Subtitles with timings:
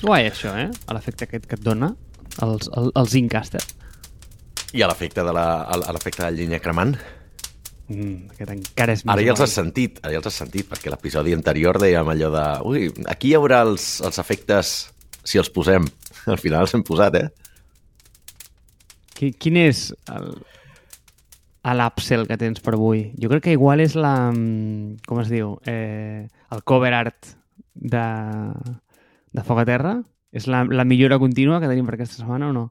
[0.00, 0.70] Guai, això, eh?
[0.88, 1.90] A l'efecte aquest que et dona
[2.40, 3.60] els, els, els Incaster.
[4.72, 6.94] I a l'efecte de, la, a l'efecte de la llenya cremant.
[7.90, 10.68] Mm, aquest encara és més Ara ja els has sentit, ara ja els has sentit,
[10.70, 14.74] perquè l'episodi anterior dèiem allò de ui, aquí hi haurà els, els efectes
[15.26, 15.88] si els posem.
[16.32, 17.28] Al final els hem posat, eh?
[19.18, 20.30] Qui, quin és el,
[21.76, 23.10] l'upsell que tens per avui?
[23.20, 24.14] Jo crec que igual és la...
[24.30, 25.58] mm, Com es diu?
[25.68, 27.34] Eh, el cover art
[27.74, 28.06] de,
[29.32, 29.96] de Foc a Terra?
[30.30, 32.68] És la, la millora contínua que tenim per aquesta setmana o no?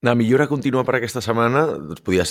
[0.00, 2.30] La millora continua per aquesta setmana, doncs podies,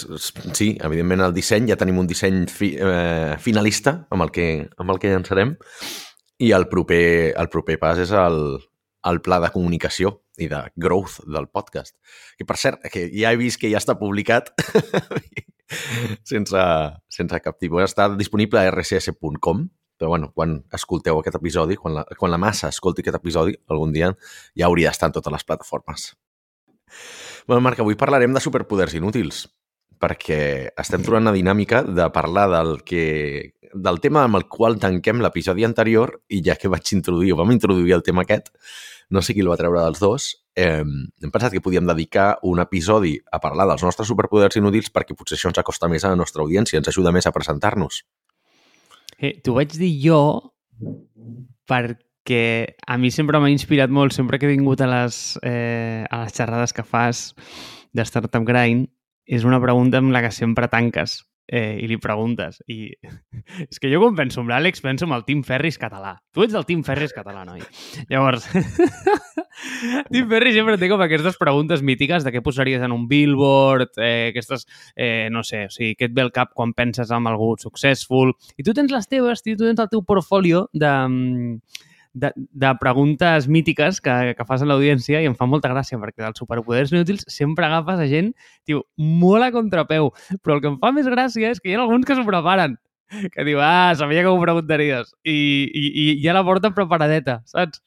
[0.58, 4.48] sí, evidentment el disseny, ja tenim un disseny fi, eh, finalista amb el, que,
[4.82, 5.54] amb el que llançarem
[6.42, 8.40] i el proper, el proper pas és el,
[9.06, 11.94] el pla de comunicació i de growth del podcast.
[12.40, 14.50] Que per cert, que ja he vist que ja està publicat
[16.32, 16.66] sense,
[17.20, 17.86] sense cap tipus.
[17.86, 19.68] Està disponible a rcs.com
[20.00, 23.92] però bueno, quan escolteu aquest episodi, quan la, quan la massa escolti aquest episodi, algun
[23.94, 24.14] dia
[24.56, 26.10] ja hauria d'estar en totes les plataformes.
[27.46, 29.48] Bueno, Marc, avui parlarem de superpoders inútils,
[30.00, 30.40] perquè
[30.80, 35.68] estem trobant una dinàmica de parlar del, que, del tema amb el qual tanquem l'episodi
[35.68, 38.54] anterior i ja que vaig introduir, o vam introduir el tema aquest,
[39.10, 42.62] no sé qui el va treure dels dos, eh, hem pensat que podíem dedicar un
[42.64, 46.20] episodi a parlar dels nostres superpoders inútils perquè potser això ens acosta més a la
[46.20, 48.04] nostra audiència, ens ajuda més a presentar-nos.
[49.20, 50.20] Eh, T'ho vaig dir jo
[51.70, 52.44] perquè
[52.88, 56.34] a mi sempre m'ha inspirat molt, sempre que he vingut a les, eh, a les
[56.34, 57.36] xerrades que fas
[57.94, 58.88] de Startup Grind,
[59.30, 62.62] és una pregunta amb la que sempre tanques eh, i li preguntes.
[62.70, 62.94] I
[63.68, 66.16] és que jo quan penso en l'Àlex penso en el Tim Ferris català.
[66.34, 67.64] Tu ets el Tim Ferris català, noi.
[68.12, 68.46] Llavors,
[70.14, 74.30] Tim Ferris sempre té com aquestes preguntes mítiques de què posaries en un billboard, eh,
[74.30, 77.56] aquestes, eh, no sé, o sigui, què et ve al cap quan penses en algú
[77.60, 78.36] successful.
[78.58, 82.74] I tu tens les teves, tio, tu tens el teu portfolio de, mm, de, de
[82.80, 86.94] preguntes mítiques que, que fas a l'audiència i em fa molta gràcia perquè dels superpoders
[86.94, 88.34] inútils sempre agafes a gent,
[88.66, 90.12] tio, molt a contrapeu.
[90.44, 92.78] Però el que em fa més gràcia és que hi ha alguns que s'ho preparen.
[93.34, 95.16] Que diu, ah, sabia que ho preguntaries.
[95.26, 95.34] I,
[95.74, 97.82] i, i ja la porten preparadeta, saps?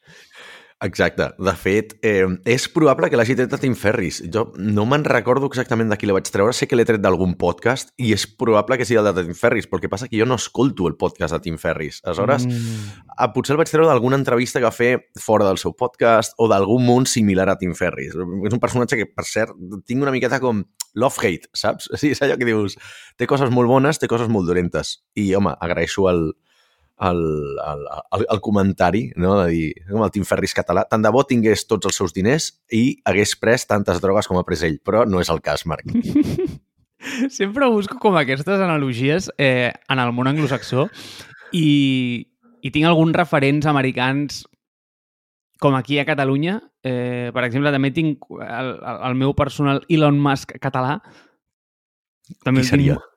[0.83, 1.29] Exacte.
[1.39, 4.17] De fet, eh, és probable que l'hagi tret de Tim Ferris.
[4.33, 6.51] Jo no me'n recordo exactament de qui la vaig treure.
[6.53, 9.65] Sé que l'he tret d'algun podcast i és probable que sigui el de Tim Ferris,
[9.69, 12.01] però el que passa que jo no escolto el podcast de Tim Ferris.
[12.03, 13.03] Aleshores, Mm.
[13.17, 16.47] ah, potser el vaig treure d'alguna entrevista que va fer fora del seu podcast o
[16.51, 18.13] d'algun món similar a Tim Ferris.
[18.13, 19.51] És un personatge que, per cert,
[19.87, 20.65] tinc una miqueta com
[20.95, 21.87] love-hate, saps?
[21.97, 22.75] Sí, és allò que dius,
[23.17, 25.03] té coses molt bones, té coses molt dolentes.
[25.15, 26.33] I, home, agraeixo el,
[27.09, 27.21] el,
[27.63, 27.83] el,
[28.17, 29.35] el, el comentari, no?
[29.41, 32.51] de dir, com el Tim Ferris català, tant de bo tingués tots els seus diners
[32.71, 35.87] i hagués pres tantes drogues com ha pres ell, però no és el cas, Marc.
[37.29, 40.87] Sempre busco com aquestes analogies eh, en el món anglosaxó
[41.51, 41.67] i,
[42.63, 44.45] i tinc alguns referents americans
[45.59, 46.61] com aquí a Catalunya.
[46.83, 50.97] Eh, per exemple, també tinc el, el, meu personal Elon Musk català.
[52.43, 52.97] També Qui tinc seria?
[52.99, 53.09] mo-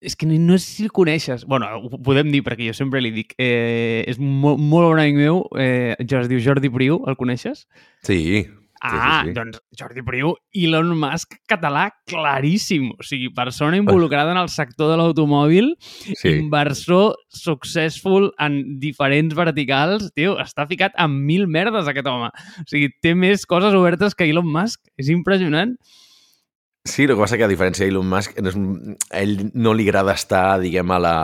[0.00, 1.46] És que no, no sé si el coneixes.
[1.46, 3.34] bueno, ho podem dir perquè jo sempre li dic.
[3.38, 7.66] Eh, és molt, molt bon amic meu, eh, jo es diu Jordi Priu, el coneixes?
[8.04, 8.46] Sí,
[8.78, 9.32] Ah, sí, sí.
[9.34, 12.90] doncs Jordi Priu, Elon Musk català claríssim.
[12.92, 16.34] O sigui, persona involucrada en el sector de l'automòbil, sí.
[16.36, 20.10] inversor successful en diferents verticals.
[20.14, 22.28] Tio, està ficat en mil merdes aquest home.
[22.60, 24.82] O sigui, té més coses obertes que Elon Musk.
[25.00, 25.72] És impressionant.
[26.86, 29.88] Sí, el que passa que a diferència d'Elon Musk, és, un- a ell no li
[29.88, 31.16] agrada estar, diguem, a la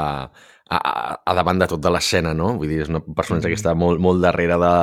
[0.73, 2.55] a, a, a davant de tot de l'escena, no?
[2.59, 4.75] Vull dir, és un personatge que està molt, molt darrere de,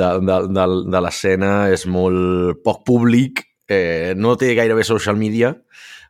[0.00, 5.52] de, de, de, de l'escena, és molt poc públic, eh, no té gairebé social media.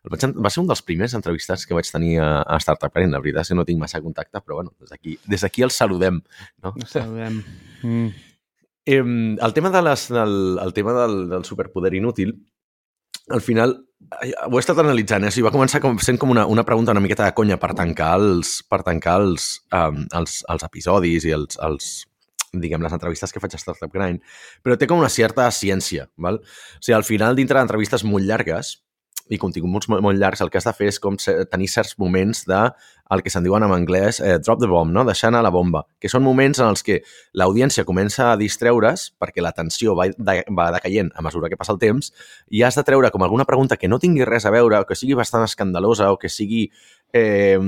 [0.03, 3.11] El vaig, va ser un dels primers entrevistats que vaig tenir a, a Startup Brain.
[3.11, 6.21] La veritat és que no tinc massa contacte, però bueno, des d'aquí des el saludem.
[6.63, 6.73] No?
[6.75, 7.41] No sabem.
[7.83, 8.07] Mm.
[8.85, 12.35] Eh, el tema, de les, del, el tema del, del superpoder inútil,
[13.29, 13.75] al final,
[14.19, 15.31] ai, ho he estat analitzant, eh?
[15.31, 17.73] o sigui, va començar com, sent com una, una pregunta una miqueta de conya per
[17.77, 21.91] tancar els, per tancar els, um, els, els episodis i els, els,
[22.53, 24.21] diguem, les entrevistes que faig a Startup Grind,
[24.63, 26.41] però té com una certa ciència, val?
[26.43, 28.75] O sigui, al final, dintre d'entrevistes molt llargues
[29.31, 31.15] i continguts molt, molt llargs, el que has de fer és com
[31.51, 32.59] tenir certs moments de
[33.13, 35.03] el que se'n diuen en anglès eh, drop the bomb, no?
[35.05, 36.99] deixar anar la bomba, que són moments en els que
[37.39, 41.81] l'audiència comença a distreure's perquè l'atenció va, de, va decaient a mesura que passa el
[41.81, 42.11] temps
[42.49, 44.97] i has de treure com alguna pregunta que no tingui res a veure o que
[44.99, 46.65] sigui bastant escandalosa o que sigui
[47.13, 47.59] eh,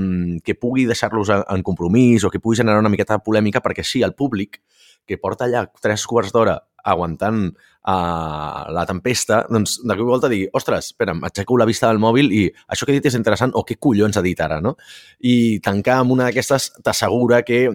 [0.44, 4.02] que pugui deixar-los en compromís o que pugui generar una miqueta de polèmica perquè així
[4.02, 4.60] el públic
[5.06, 10.30] que porta allà tres quarts d'hora aguantant uh, la tempesta, doncs de cop i volta
[10.32, 13.54] digui, ostres, espera, m'aixeco la vista del mòbil i això que he dit és interessant
[13.54, 14.76] o què collons ha dit ara, no?
[15.20, 17.66] I tancar amb una d'aquestes t'assegura que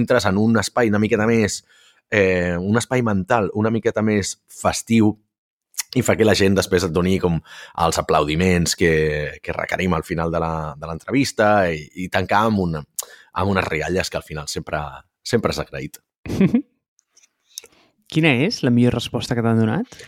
[0.00, 1.62] entres en un espai una miqueta més
[2.10, 5.14] eh, un espai mental una miqueta més festiu
[5.96, 7.40] i fa que la gent després et doni com
[7.84, 8.92] els aplaudiments que,
[9.42, 12.84] que requerim al final de l'entrevista i, i tancar amb, una,
[13.32, 14.82] amb unes rialles que al final sempre,
[15.26, 15.98] sempre s'ha agraït.
[18.10, 20.00] Quina és la millor resposta que t'han donat?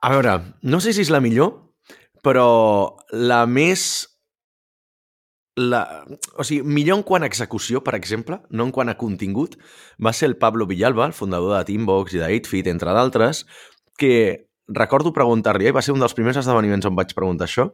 [0.00, 1.52] A veure, no sé si és la millor,
[2.24, 2.48] però
[3.12, 4.08] la més...
[5.60, 5.82] La,
[6.40, 9.58] o sigui, millor en quant a execució, per exemple, no en quant a contingut,
[10.00, 13.42] va ser el Pablo Villalba, el fundador de Teambox i de 8fit, entre d'altres,
[14.00, 15.76] que recordo preguntar-li, eh?
[15.76, 17.68] va ser un dels primers esdeveniments on vaig preguntar això,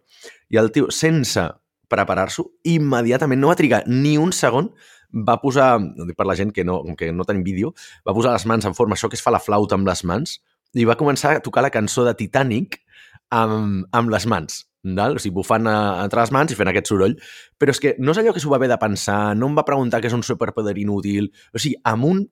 [0.50, 1.46] i el tio, sense
[1.88, 4.72] preparar-s'ho, immediatament, no va trigar ni un segon,
[5.12, 5.78] va posar,
[6.16, 7.72] per la gent que no, que no tenim vídeo,
[8.06, 10.38] va posar les mans en forma, això que es fa la flauta amb les mans,
[10.76, 12.80] i va començar a tocar la cançó de Titanic
[13.30, 14.64] amb, amb les mans.
[14.84, 15.16] Val?
[15.18, 17.16] O sigui, bufant a, entre les mans i fent aquest soroll.
[17.58, 19.66] Però és que no és allò que s'ho va haver de pensar, no em va
[19.66, 21.32] preguntar que és un superpoder inútil.
[21.52, 22.22] O sigui, amb un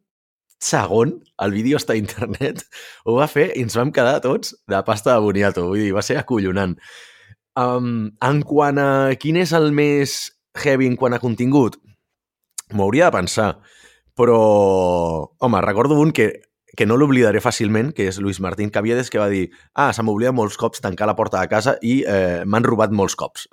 [0.63, 2.63] segon, el vídeo està a internet,
[3.05, 5.67] ho va fer i ens vam quedar tots de pasta de boniato.
[5.73, 6.79] Vull dir, va ser acollonant.
[7.57, 8.89] Um, en quant a
[9.21, 10.17] quin és el més
[10.63, 11.77] heavy en quant a contingut,
[12.73, 13.51] m'ho hauria de pensar.
[14.17, 14.39] Però,
[15.39, 16.31] home, recordo un que
[16.77, 20.35] que no l'oblidaré fàcilment, que és Luis Martín Caviedes, que va dir ah, se m'oblida
[20.37, 23.49] molts cops tancar la porta de casa i eh, m'han robat molts cops.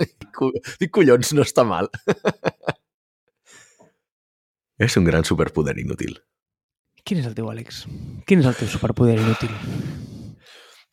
[0.80, 1.90] Dic, collons, no està mal.
[4.86, 6.14] és un gran superpoder inútil.
[7.04, 7.82] Quin és el teu, Àlex?
[8.28, 9.50] Quin és el teu superpoder inútil?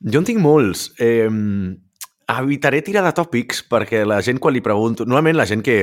[0.02, 0.90] Jo en tinc molts.
[0.98, 1.30] Eh,
[2.28, 5.06] evitaré tirar de tòpics perquè la gent quan li pregunto...
[5.06, 5.78] Normalment la gent que,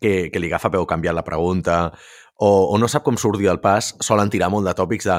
[0.00, 1.92] que, que li agafa peu canviar la pregunta
[2.36, 5.18] o, o no sap com sortir del pas, solen tirar molt de tòpics de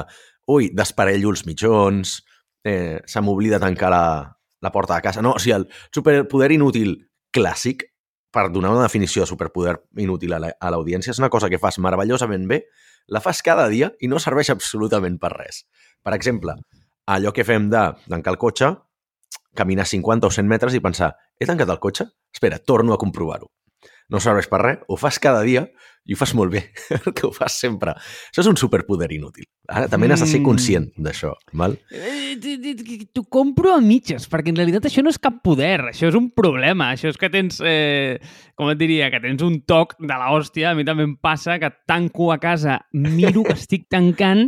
[0.52, 2.20] ui, desparello els mitjons,
[2.66, 4.06] eh, se m'oblida tancar la,
[4.62, 5.22] la porta de casa.
[5.24, 6.98] No, o sigui, el superpoder inútil
[7.34, 7.88] clàssic,
[8.36, 12.44] per donar una definició de superpoder inútil a l'audiència, és una cosa que fas meravellosament
[12.50, 12.66] bé,
[13.08, 15.62] la fas cada dia i no serveix absolutament per res.
[16.04, 16.58] Per exemple,
[17.08, 18.74] allò que fem de tancar el cotxe,
[19.56, 22.10] caminar 50 o 100 metres i pensar he tancat el cotxe?
[22.34, 23.48] Espera, torno a comprovar-ho
[24.12, 25.66] no serveix per res, ho fas cada dia
[26.06, 26.62] i ho fas molt bé,
[27.16, 27.96] que ho fas sempre.
[28.30, 29.48] Això és un superpoder inútil.
[29.66, 30.46] Ara també n'has de ser mm.
[30.46, 31.74] conscient d'això, val?
[31.90, 32.36] Eh,
[33.10, 36.30] t'ho compro a mitges, perquè en realitat això no és cap poder, això és un
[36.30, 38.22] problema, això és que tens, eh,
[38.54, 41.72] com et diria, que tens un toc de l'hòstia, a mi també em passa que
[41.90, 44.46] tanco a casa, miro que estic tancant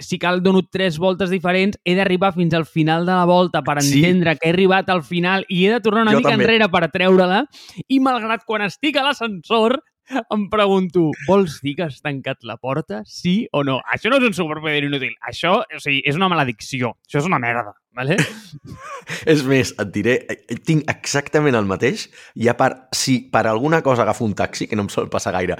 [0.00, 3.78] si cal dono tres voltes diferents, he d'arribar fins al final de la volta per
[3.82, 4.40] entendre sí.
[4.40, 6.44] que he arribat al final i he de tornar una jo mica també.
[6.44, 7.44] enrere per treure-la
[7.86, 9.78] i malgrat quan estic a l'ascensor
[10.08, 13.02] em pregunto, vols dir que has tancat la porta?
[13.04, 13.78] Sí o no?
[13.92, 15.12] Això no és un superpoder inútil.
[15.28, 16.94] Això o sigui, és una maledicció.
[17.04, 17.74] Això és una merda.
[17.98, 18.16] Vale?
[19.32, 22.06] és més, et diré, eh, tinc exactament el mateix
[22.38, 25.34] i a part, si per alguna cosa agafo un taxi, que no em sol passar
[25.34, 25.58] gaire,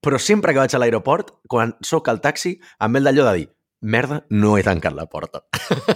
[0.00, 3.50] però sempre que vaig a l'aeroport, quan sóc al taxi, em ve d'allò de dir
[3.82, 5.42] merda, no he tancat la porta.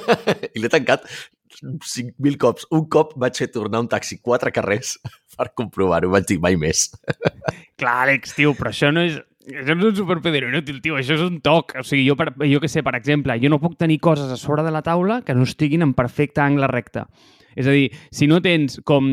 [0.54, 1.06] I l'he tancat
[1.62, 2.66] 5.000 cops.
[2.74, 4.96] Un cop vaig fer tornar un taxi quatre carrers
[5.36, 6.10] per comprovar-ho.
[6.12, 6.88] Vaig dir mai més.
[7.78, 9.20] Clar, Àlex, tio, però això no és...
[9.46, 10.96] Això és un superpoder inútil, tio.
[10.98, 11.76] Això és un toc.
[11.78, 14.38] O sigui, jo, per, jo que sé, per exemple, jo no puc tenir coses a
[14.40, 17.06] sobre de la taula que no estiguin en perfecte angle recte.
[17.56, 19.06] És a dir, si no tens com...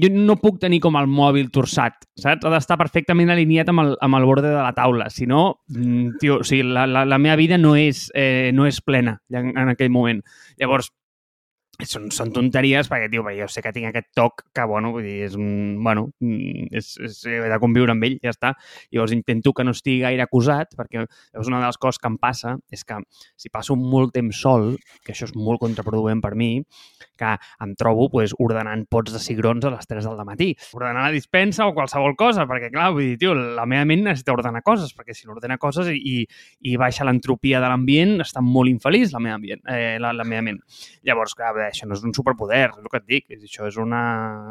[0.00, 2.46] Jo no puc tenir com el mòbil torçat, saps?
[2.46, 5.10] Ha d'estar perfectament alineat amb el, amb el borde de la taula.
[5.12, 8.64] Si no, mm, tio, o sigui, la, la, la meva vida no és, eh, no
[8.70, 10.22] és plena en, en aquell moment.
[10.62, 10.94] Llavors,
[11.82, 15.16] són, són tonteries perquè, tio, jo sé que tinc aquest toc que, bueno, vull dir,
[15.26, 15.34] és.
[15.34, 18.52] Bueno, mm, és, és, he de conviure amb ell, ja està.
[18.94, 22.18] Llavors intento que no estigui gaire acusat perquè llavors una de les coses que em
[22.20, 23.00] passa és que
[23.40, 26.52] si passo molt temps sol, que això és molt contraproduent per mi,
[27.18, 31.12] que em trobo pues, ordenant pots de cigrons a les 3 del matí, ordenant la
[31.14, 34.94] dispensa o qualsevol cosa, perquè, clar, vull dir, tio, la meva ment necessita ordenar coses,
[34.96, 36.16] perquè si no ordena coses i, i,
[36.70, 40.44] i baixa l'entropia de l'ambient, està molt infeliç la meva, ambient, eh, la, la meva
[40.46, 40.60] ment.
[41.06, 43.80] Llavors, clar, bé, això no és un superpoder, és el que et dic, això és,
[43.80, 44.04] una,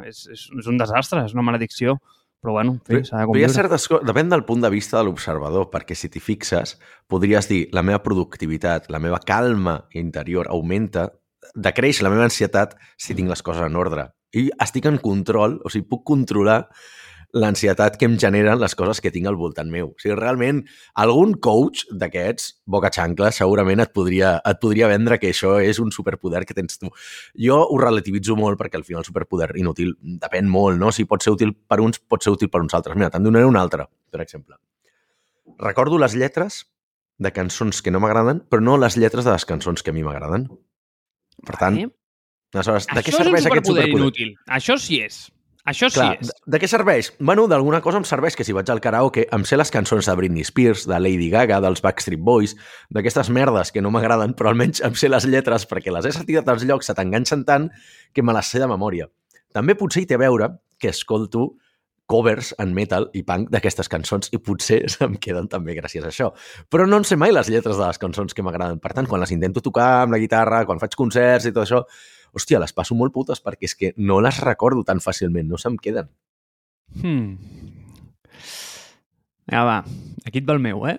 [0.09, 1.99] és, és, és un desastre, és una maledicció
[2.43, 3.39] però bueno, fi, s'ha de conviure.
[3.39, 6.75] Hi ha certes coses, depèn del punt de vista de l'observador, perquè si t'hi fixes,
[7.07, 11.07] podries dir la meva productivitat, la meva calma interior augmenta
[11.55, 14.09] decreix la meva ansietat si tinc les coses en ordre.
[14.35, 16.65] I estic en control, o sigui, puc controlar
[17.33, 19.89] l'ansietat que em generen les coses que tinc al voltant meu.
[19.89, 20.61] O sigui, realment,
[21.01, 25.89] algun coach d'aquests, boca xancla, segurament et podria, et podria vendre que això és un
[25.95, 26.91] superpoder que tens tu.
[27.47, 30.93] Jo ho relativitzo molt perquè al final el superpoder inútil depèn molt, no?
[30.93, 32.97] Si pot ser útil per uns, pot ser útil per uns altres.
[32.99, 34.59] Mira, te'n donaré un altre, per exemple.
[35.57, 36.63] Recordo les lletres
[37.17, 40.05] de cançons que no m'agraden, però no les lletres de les cançons que a mi
[40.05, 40.49] m'agraden.
[41.43, 41.93] Per tant, vale.
[42.53, 43.89] aleshores, de què serveix aquest superpoder?
[43.89, 44.35] inútil.
[44.53, 45.25] Això sí és.
[45.63, 46.27] Això sí Clar, és.
[46.27, 47.13] de, de què serveix?
[47.23, 50.15] Bueno, d'alguna cosa em serveix que si vaig al karaoke em sé les cançons de
[50.19, 52.57] Britney Spears, de Lady Gaga, dels Backstreet Boys,
[52.91, 56.41] d'aquestes merdes que no m'agraden, però almenys em sé les lletres perquè les he sentit
[56.41, 57.69] a tants llocs, se t'enganxen tant
[58.11, 59.07] que me les sé de memòria.
[59.55, 60.51] També potser hi té a veure
[60.81, 61.53] que escolto
[62.11, 66.33] covers en metal i punk d'aquestes cançons i potser se'm queden també gràcies a això.
[66.67, 68.83] Però no en sé mai les lletres de les cançons que m'agraden.
[68.83, 71.85] Per tant, quan les intento tocar amb la guitarra, quan faig concerts i tot això,
[72.33, 75.77] hòstia, les passo molt putes perquè és que no les recordo tan fàcilment, no se'm
[75.81, 76.09] queden.
[77.01, 77.37] Hmm.
[79.51, 79.83] Ja va,
[80.25, 80.97] aquí et va el meu, eh?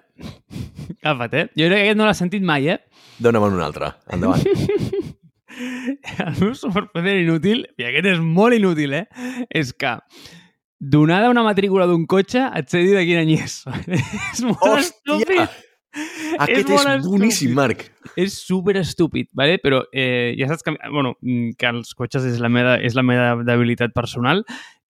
[1.03, 1.47] Agafa't, eh?
[1.57, 2.79] Jo crec que aquest no l'has sentit mai, eh?
[3.23, 3.95] Dóna'm un altre.
[4.13, 4.45] Endavant.
[6.25, 9.05] El meu superpoder inútil, i aquest és molt inútil, eh?
[9.55, 9.95] És que
[10.79, 13.61] donada una matrícula d'un cotxe et sé dir de quin any és.
[14.33, 14.89] és molt Hòstia!
[14.89, 15.64] estúpid.
[16.39, 17.57] Aquest és, és boníssim, estúpid.
[17.57, 17.85] Marc.
[18.21, 19.59] És super estúpid, ¿vale?
[19.63, 23.05] però eh, ja saps que, bueno, mm, que els cotxes és la meva, és la
[23.07, 24.45] meva debilitat personal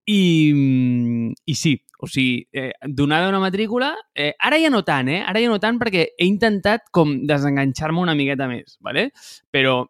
[0.10, 5.10] i, mm, i sí, o sigui, eh, donada una matrícula, eh, ara ja no tant,
[5.12, 5.22] eh?
[5.28, 9.10] Ara ja no tant perquè he intentat com desenganxar-me una miqueta més, ¿vale?
[9.52, 9.84] però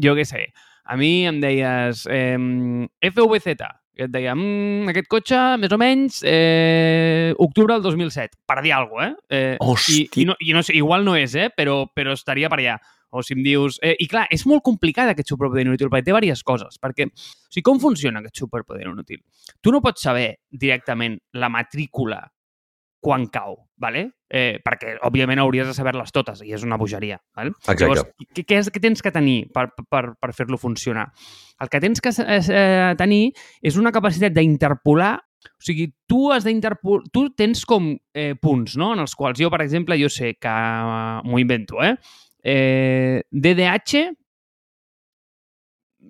[0.00, 0.46] jo què sé,
[0.84, 2.38] a mi em deies eh,
[3.10, 3.68] FVZ,
[4.00, 8.72] que et deia, mm, aquest cotxe, més o menys, eh, octubre del 2007, per dir
[8.72, 9.58] alguna cosa, eh?
[9.58, 11.50] eh i, i, no, i no sé, igual no és, eh?
[11.52, 12.78] però, però estaria per allà.
[13.10, 13.80] O si em dius...
[13.82, 16.78] Eh, I clar, és molt complicat aquest superpoder inútil, perquè té diverses coses.
[16.78, 19.18] Perquè, o sigui, com funciona aquest superpoder inútil?
[19.60, 22.20] Tu no pots saber directament la matrícula
[23.00, 24.10] quan cau, ¿vale?
[24.30, 27.18] eh, perquè, òbviament, hauries de saber-les totes, i és una bogeria.
[27.36, 27.54] ¿vale?
[27.56, 27.82] Exacte.
[27.82, 28.04] Llavors,
[28.36, 31.08] què, què, és, què tens que tenir per, per, per fer-lo funcionar?
[31.60, 33.24] El que tens que eh, tenir
[33.64, 37.06] és una capacitat d'interpolar o sigui, tu has d'interpolar...
[37.12, 40.52] Tu tens com eh, punts, no?, en els quals jo, per exemple, jo sé que...
[40.52, 41.94] Uh, M'ho invento, eh?
[42.44, 43.22] eh?
[43.32, 44.04] DDH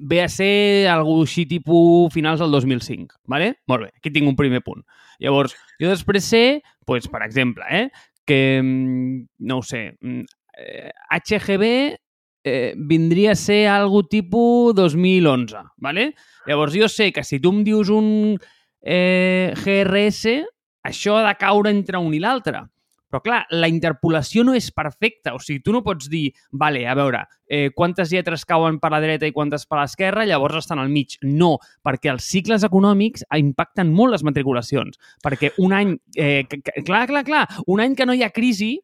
[0.00, 3.54] ve a ser algú així tipus finals del 2005, ¿vale?
[3.68, 4.82] Molt bé, aquí tinc un primer punt.
[5.20, 6.44] Llavors, jo després sé,
[6.88, 7.90] pues, per exemple, eh,
[8.24, 10.24] que, mm, no ho sé, mm,
[10.56, 11.98] eh, HGB
[12.42, 16.14] eh, vindria a ser algo tipus 2011, ¿vale?
[16.46, 18.38] Llavors jo sé que si tu em dius un
[18.80, 20.40] eh, GRS,
[20.82, 22.64] això ha de caure entre un i l'altre.
[23.10, 25.34] Però, clar, la interpolació no és perfecta.
[25.34, 29.02] O sigui, tu no pots dir, vale, a veure, eh, quantes lletres cauen per la
[29.02, 31.18] dreta i quantes per l'esquerra, llavors estan al mig.
[31.26, 35.00] No, perquè els cicles econòmics impacten molt les matriculacions.
[35.24, 35.96] Perquè un any...
[36.14, 36.46] Eh,
[36.86, 38.76] clar, clar, clar, un any que no hi ha crisi,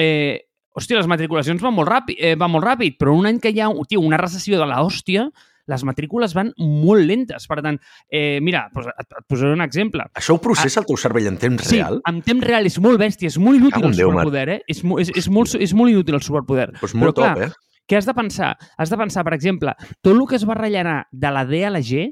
[0.00, 3.52] eh, hòstia, les matriculacions van molt ràpid, eh, van molt ràpid, però un any que
[3.52, 5.28] hi ha tio, una recessió de la hòstia,
[5.66, 7.46] les matrícules van molt lentes.
[7.50, 7.78] Per tant,
[8.10, 10.04] eh, mira, pues, et, et posaré un exemple.
[10.14, 12.00] Això ho processa el teu cervell en temps Sí, real?
[12.08, 14.60] en temps real és molt bèstia, és molt inútil Cago el Déu, superpoder, eh?
[14.68, 16.70] És, és, és, molt, és molt inútil el superpoder.
[16.80, 17.84] Doncs molt Però, clar, top, eh?
[17.90, 18.52] Què has de pensar?
[18.78, 21.70] Has de pensar, per exemple, tot el que es va rellenar de la D a
[21.74, 22.04] la G,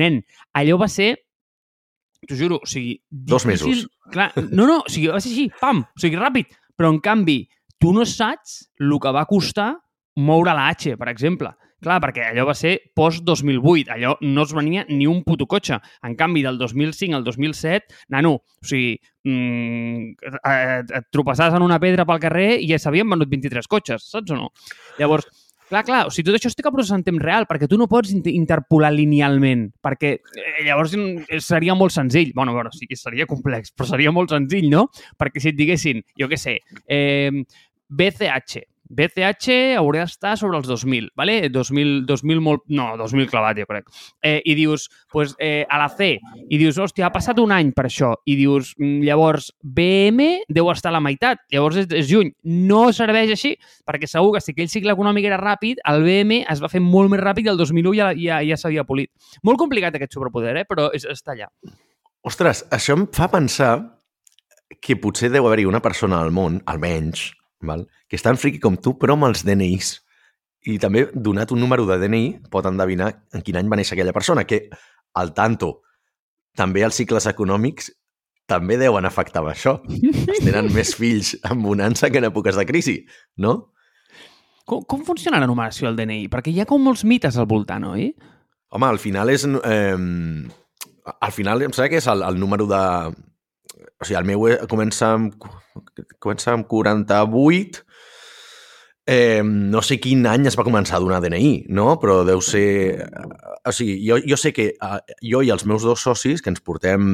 [0.00, 0.22] nen,
[0.56, 1.10] allò va ser,
[2.24, 2.94] t'ho juro, o sigui...
[3.10, 3.84] Dos mesos.
[4.10, 6.48] Clar, no, no, o sigui, va ser així, pam, o sigui, ràpid.
[6.74, 7.42] Però, en canvi,
[7.78, 9.74] tu no saps el que va costar
[10.16, 11.52] moure la H, per exemple.
[11.84, 15.76] Clar, perquè allò va ser post-2008, allò no es venia ni un puto cotxe.
[16.08, 18.94] En canvi, del 2005 al 2007, nano, o sigui,
[19.28, 24.08] mm, et, et tropassaves en una pedra pel carrer i ja s'havien venut 23 cotxes,
[24.14, 24.48] saps o no?
[24.96, 25.28] Llavors,
[25.68, 27.76] clar, clar, o sigui, tot això es té que processar en temps real, perquè tu
[27.76, 32.32] no pots inter- interpolar linealment, perquè eh, llavors mm, seria molt senzill.
[32.32, 34.88] bueno, bueno, sí seria complex, però seria molt senzill, no?
[35.20, 37.44] Perquè si et diguessin, jo què sé, eh,
[37.92, 41.50] BCH, BCH hauria d'estar sobre els 2.000, ¿vale?
[41.50, 42.64] 2.000, 2.000 molt...
[42.68, 43.88] No, 2.000 clavat, jo crec.
[44.22, 47.72] Eh, I dius, pues, eh, a la C, i dius, hòstia, ha passat un any
[47.76, 52.10] per això, i dius, mm, llavors, BM deu estar a la meitat, llavors és, és
[52.10, 52.32] juny.
[52.44, 53.54] No serveix així,
[53.88, 57.12] perquè segur que si aquell cicle econòmic era ràpid, el BM es va fer molt
[57.12, 59.10] més ràpid i el 2001 ja, ja, ja s'havia polit.
[59.42, 60.68] Molt complicat aquest superpoder, eh?
[60.68, 61.48] però és, està allà.
[62.24, 63.74] Ostres, això em fa pensar
[64.80, 67.30] que potser deu haver-hi una persona al món, almenys,
[67.68, 67.86] val?
[68.08, 69.94] que és tan friqui com tu, però amb els DNIs.
[70.70, 74.14] I també, donat un número de DNI, pot endevinar en quin any va néixer aquella
[74.16, 74.62] persona, que,
[75.20, 75.82] al tanto,
[76.56, 77.90] també els cicles econòmics
[78.48, 79.78] també deuen afectar amb això.
[80.34, 82.98] Es tenen més fills en bonança que en èpoques de crisi,
[83.40, 83.54] no?
[84.64, 86.28] Com, com funciona la numeració del DNI?
[86.32, 88.12] Perquè hi ha com molts mites al voltant, oi?
[88.72, 89.44] Home, al final és...
[89.44, 89.96] Eh,
[91.20, 92.82] al final em sembla que és el, el número de...
[94.00, 95.34] O sigui, el meu comença amb,
[96.18, 97.84] comença amb 48...
[99.06, 101.98] Eh, no sé quin any es va començar a donar DNI, no?
[102.00, 103.04] Però deu ser...
[103.68, 106.64] O sigui, jo, jo sé que eh, jo i els meus dos socis, que ens
[106.64, 107.04] portem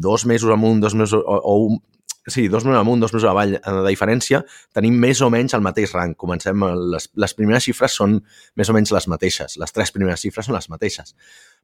[0.00, 1.20] dos mesos amunt, dos mesos...
[1.20, 1.82] O, o un,
[2.26, 4.42] sí, dos mesos amunt, dos mesos avall eh, de diferència,
[4.74, 6.14] tenim més o menys el mateix rang.
[6.18, 6.62] Comencem,
[6.92, 8.20] les, les primeres xifres són
[8.56, 9.58] més o menys les mateixes.
[9.60, 11.14] Les tres primeres xifres són les mateixes.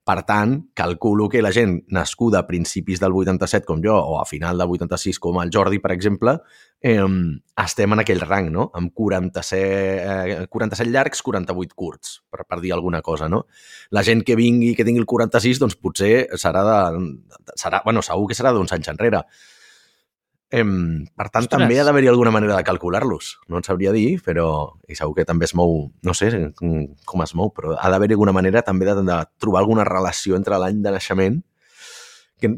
[0.04, 4.24] Per tant, calculo que la gent nascuda a principis del 87 com jo o a
[4.24, 6.38] final del 86 com el Jordi, per exemple,
[6.80, 7.04] eh,
[7.60, 8.70] estem en aquell rang, no?
[8.74, 13.44] Amb 47, eh, 47 llargs, 48 curts, per, per dir alguna cosa, no?
[13.90, 16.80] La gent que vingui, que tingui el 46, doncs potser serà de...
[17.60, 19.24] Serà, bueno, segur que serà d'uns anys enrere.
[20.50, 21.52] Em, per tant, Ostres.
[21.52, 23.36] també ha d'haver-hi alguna manera de calcular-los.
[23.48, 24.46] No et sabria dir, però...
[24.90, 25.84] I segur que també es mou...
[26.02, 29.86] No sé com es mou, però ha d'haver-hi alguna manera també de, de trobar alguna
[29.86, 31.38] relació entre l'any de naixement
[32.42, 32.50] que,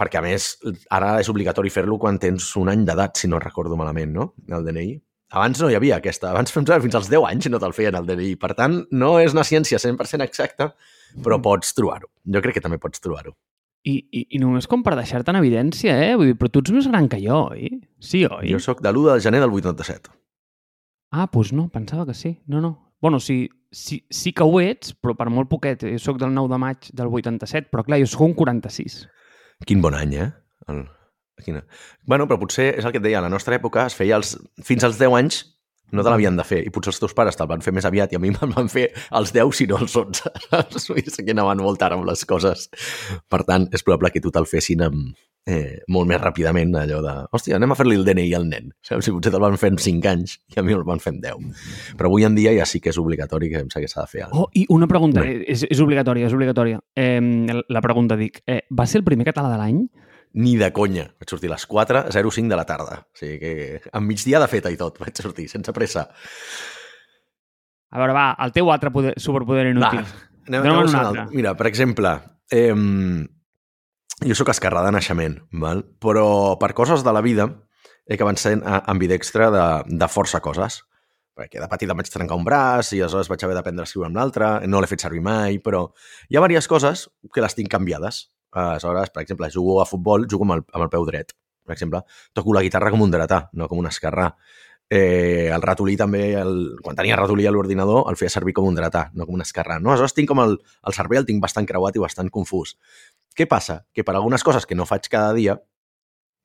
[0.00, 0.54] perquè, a més,
[0.90, 4.32] ara és obligatori fer-lo quan tens un any d'edat, si no recordo malament, no?
[4.50, 4.94] El DNI.
[5.34, 6.32] Abans no hi havia aquesta.
[6.32, 8.34] Abans fins als 10 anys no te'l feien el DNI.
[8.42, 10.72] Per tant, no és una ciència 100% exacta,
[11.22, 12.10] però pots trobar-ho.
[12.26, 13.36] Jo crec que també pots trobar-ho.
[13.84, 16.14] I, i, I només com per deixar-te en evidència, eh?
[16.16, 17.68] Vull dir, però tu ets més gran que jo, oi?
[18.00, 18.48] Sí, oi?
[18.54, 20.12] Jo sóc de l'1 de gener del 87.
[21.12, 22.38] Ah, doncs no, pensava que sí.
[22.48, 22.72] No, no.
[23.04, 25.84] Bueno, sí, sí, sí que ho ets, però per molt poquet.
[25.84, 29.02] Jo sóc del 9 de maig del 87, però clar, jo sóc un 46.
[29.68, 30.30] Quin bon any, eh?
[30.72, 30.86] El...
[31.44, 31.64] Quina...
[32.06, 34.36] Bueno, però potser és el que et deia, a la nostra època es feia els...
[34.64, 35.42] fins als 10 anys
[35.92, 38.12] no te l'havien de fer, i potser els teus pares te'l van fer més aviat
[38.12, 40.32] i a mi me'l van fer als 10, si no als 11.
[40.88, 42.66] Vull dir que anaven molt tard amb les coses.
[43.30, 45.12] Per tant, és probable que tu te'l fessin amb,
[45.46, 48.70] eh, molt més ràpidament, allò de, hòstia, anem a fer-li el DNI al nen.
[48.84, 49.06] Saps?
[49.06, 51.20] Si potser te'l van fer en 5 anys i a mi el van fer en
[51.24, 51.66] 10.
[51.98, 54.10] Però avui en dia ja sí que és obligatori que em sé que s'ha de
[54.10, 54.28] fer.
[54.32, 55.42] Oh, i una pregunta, Bé.
[55.52, 56.80] és, és obligatòria, és obligatòria.
[56.96, 57.20] Eh,
[57.68, 59.84] la pregunta, dic, eh, va ser el primer català de l'any?
[60.34, 61.08] Ni de conya.
[61.20, 63.02] Vaig sortir a les 4.05 de la tarda.
[63.06, 66.08] O sigui que amb migdia de feta i tot vaig sortir, sense pressa.
[67.94, 70.02] A veure, va, el teu altre poder, superpoder inútil.
[70.02, 71.28] Va, anem, anem un altre.
[71.30, 72.16] Mira, per exemple,
[72.50, 72.74] eh,
[74.24, 75.84] jo sóc esquerrà de naixement, val?
[76.02, 76.26] però
[76.58, 77.48] per coses de la vida
[78.06, 80.82] he acabat sent eh, ambidextre de, de força coses.
[81.34, 84.06] Perquè de petit em vaig trencar un braç i aleshores vaig haver d'aprendre a escriure
[84.06, 84.50] amb l'altre.
[84.70, 85.88] No l'he fet servir mai, però
[86.30, 88.28] hi ha diverses coses que les tinc canviades.
[88.54, 91.34] Aleshores, per exemple, jugo a futbol, jugo amb el, amb el peu dret.
[91.64, 92.02] Per exemple,
[92.36, 94.28] toco la guitarra com un dretà, no com un esquerrà.
[94.90, 98.76] Eh, el ratolí també, el, quan tenia ratolí a l'ordinador, el feia servir com un
[98.76, 99.78] dretà, no com un esquerrà.
[99.80, 99.94] No?
[99.94, 102.76] Aleshores tinc com el, el cervell el tinc bastant creuat i bastant confús.
[103.34, 103.80] Què passa?
[103.96, 105.56] Que per algunes coses que no faig cada dia,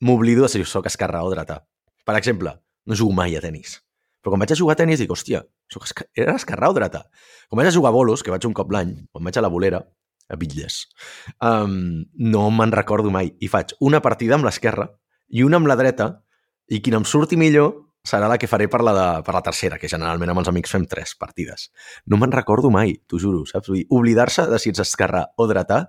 [0.02, 1.60] m'oblido de si sóc esquerrà o dretà.
[2.08, 2.56] Per exemple,
[2.88, 3.78] no jugo mai a tennis.
[4.24, 5.44] Però quan vaig a jugar a tennis dic, hòstia,
[5.76, 6.08] esca...
[6.16, 7.06] era esquerrà o dretà?
[7.48, 9.52] Quan vaig a jugar a bolos, que vaig un cop l'any, quan vaig a la
[9.52, 9.84] bolera,
[10.30, 10.84] a Bitlles,
[11.42, 13.34] um, no me'n recordo mai.
[13.42, 14.88] I faig una partida amb l'esquerra
[15.30, 16.12] i una amb la dreta,
[16.70, 17.74] i quina em surti millor
[18.06, 20.72] serà la que faré per la, de, per la tercera, que generalment amb els amics
[20.74, 21.68] fem tres partides.
[22.08, 23.74] No me'n recordo mai, t'ho juro, saps?
[23.90, 25.86] Oblidar-se de si ets esquerrà o dretà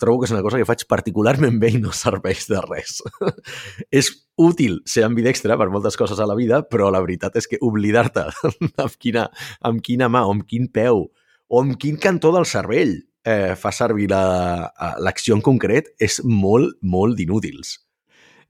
[0.00, 3.00] trobo que és una cosa que faig particularment bé i no serveix de res.
[4.00, 7.60] és útil ser ambidextre per moltes coses a la vida, però la veritat és que
[7.62, 8.26] oblidar-te
[8.84, 9.28] amb, quina,
[9.60, 13.70] amb quina mà o amb quin peu o amb quin cantó del cervell eh, fa
[13.72, 17.78] servir la- l'acció en concret és molt, molt d'inútils.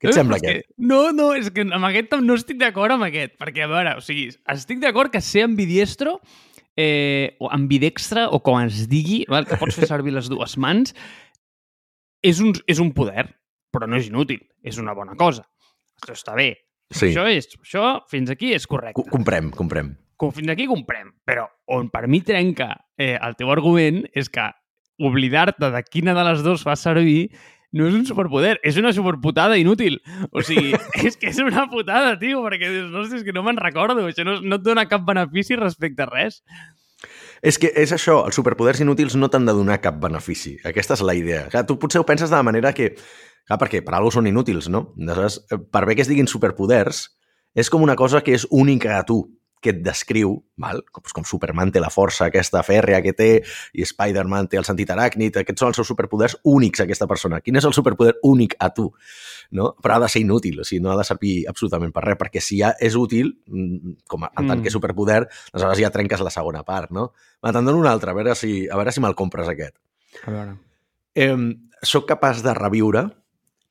[0.01, 0.67] Què et Eh, sembla aquest?
[0.67, 3.97] Que, no, no, és que amb aquest no estic d'acord amb aquest, perquè, a veure,
[3.97, 6.21] o sigui, estic d'acord que ser ambidiestro
[6.77, 10.95] eh, o ambidextre, o com es digui, val, que pots fer servir les dues mans,
[12.23, 13.27] és un, és un poder,
[13.73, 15.45] però no és inútil, és una bona cosa.
[16.03, 16.55] Això està bé.
[16.93, 19.01] Sí, Això, és, això fins aquí és correcte.
[19.01, 19.95] Co- comprem, comprem.
[20.17, 21.13] Com fins aquí comprem.
[21.27, 24.45] Però on per mi trenca eh, el teu argument és que
[25.03, 27.33] oblidar-te de quina de les dues fa servir
[27.73, 29.99] no és un superpoder, és una superputada inútil.
[30.31, 30.77] O sigui,
[31.09, 34.05] és que és una putada, tio, perquè dius, no sé, és que no me'n recordo,
[34.07, 36.43] això no, no et dona cap benefici respecte a res.
[37.43, 40.55] És que és això, els superpoders inútils no t'han de donar cap benefici.
[40.69, 41.49] Aquesta és la idea.
[41.51, 42.93] Clar, tu potser ho penses de la manera que...
[43.49, 44.93] Clar, perquè per alguna són inútils, no?
[45.01, 45.41] Aleshores,
[45.75, 47.09] per bé que es diguin superpoders,
[47.59, 49.25] és com una cosa que és única a tu,
[49.63, 50.83] que et descriu, val?
[50.93, 53.29] Com, com Superman té la força aquesta fèrrea que té
[53.73, 57.41] i Spider-Man té el sentit aràcnid, aquests són els seus superpoders únics a aquesta persona.
[57.41, 58.89] Quin és el superpoder únic a tu?
[59.55, 59.71] No?
[59.81, 62.43] Però ha de ser inútil, o sigui, no ha de servir absolutament per res, perquè
[62.43, 64.63] si ja és útil, mm, com a, en tant Mm.
[64.67, 67.13] que superpoder, aleshores ja trenques la segona part, no?
[67.45, 69.77] Va, te'n dono un altre, a veure si, a veure si me'l compres aquest.
[70.27, 70.59] A veure.
[71.15, 71.37] Eh,
[71.83, 73.11] soc capaç de reviure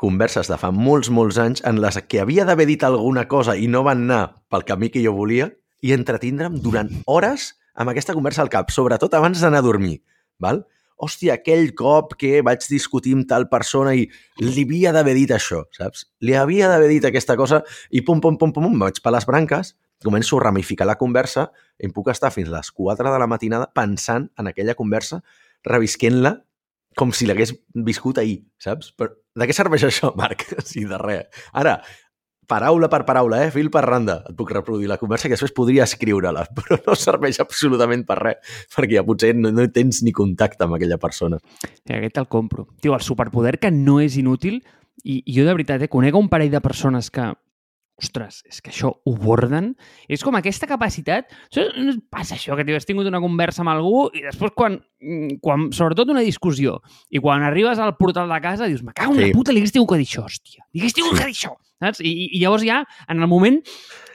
[0.01, 3.67] converses de fa molts, molts anys en les que havia d'haver dit alguna cosa i
[3.69, 5.51] no van anar pel camí que jo volia
[5.82, 10.00] i entretindre'm durant hores amb aquesta conversa al cap, sobretot abans d'anar a dormir.
[10.41, 10.63] Val?
[11.02, 14.04] Hòstia, aquell cop que vaig discutir amb tal persona i
[14.41, 16.06] li havia d'haver dit això, saps?
[16.22, 19.26] Li havia d'haver dit aquesta cosa i pum, pum, pum, pum, pum, vaig per les
[19.26, 19.74] branques,
[20.06, 21.48] començo a ramificar la conversa
[21.82, 25.24] i em puc estar fins les 4 de la matinada pensant en aquella conversa,
[25.65, 26.36] revisquent-la
[26.98, 27.56] com si l'hagués
[27.88, 28.91] viscut ahir, saps?
[28.94, 30.46] Però de què serveix això, Marc?
[30.70, 31.44] Sí, de res.
[31.58, 31.80] Ara,
[32.51, 33.51] paraula per paraula, eh?
[33.53, 37.39] fil per randa, et puc reproduir la conversa que després podria escriure-la, però no serveix
[37.43, 41.39] absolutament per res, perquè ja potser no, no tens ni contacte amb aquella persona.
[41.87, 42.67] I aquest te'l compro.
[42.83, 44.59] Tio, el superpoder que no és inútil,
[45.03, 47.31] i, i jo de veritat, eh, conec un parell de persones que
[48.01, 49.71] ostres, és que això ho borden.
[50.11, 51.31] És com aquesta capacitat...
[51.55, 55.69] No passa això, que has tingut una conversa amb algú i després quan, mm, quan
[55.75, 59.27] sobretot una discussió, i quan arribes al portal de casa dius, me cago en sí.
[59.27, 60.65] la puta, li hagués tingut que dir això, hòstia.
[60.73, 61.19] Li hagués tingut sí.
[61.19, 62.01] que dir això, saps?
[62.03, 63.61] I, I llavors ja, en el moment,